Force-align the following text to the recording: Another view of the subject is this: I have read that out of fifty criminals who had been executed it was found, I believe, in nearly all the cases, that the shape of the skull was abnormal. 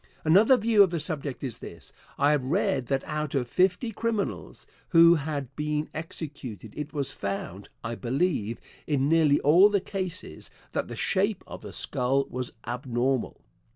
Another 0.25 0.57
view 0.57 0.81
of 0.81 0.89
the 0.89 0.99
subject 0.99 1.43
is 1.43 1.59
this: 1.59 1.93
I 2.17 2.31
have 2.31 2.43
read 2.43 2.87
that 2.87 3.03
out 3.03 3.35
of 3.35 3.47
fifty 3.47 3.91
criminals 3.91 4.65
who 4.89 5.13
had 5.13 5.55
been 5.55 5.89
executed 5.93 6.73
it 6.75 6.91
was 6.91 7.13
found, 7.13 7.69
I 7.83 7.93
believe, 7.93 8.59
in 8.87 9.07
nearly 9.07 9.39
all 9.41 9.69
the 9.69 9.79
cases, 9.79 10.49
that 10.71 10.87
the 10.87 10.95
shape 10.95 11.43
of 11.45 11.61
the 11.61 11.71
skull 11.71 12.25
was 12.31 12.51
abnormal. 12.65 13.41